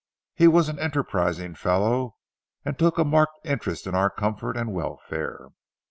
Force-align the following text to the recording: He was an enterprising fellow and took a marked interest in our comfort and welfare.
He 0.33 0.47
was 0.47 0.67
an 0.67 0.79
enterprising 0.79 1.53
fellow 1.53 2.15
and 2.65 2.75
took 2.75 2.97
a 2.97 3.03
marked 3.05 3.37
interest 3.45 3.85
in 3.85 3.93
our 3.93 4.09
comfort 4.09 4.57
and 4.57 4.73
welfare. 4.73 5.49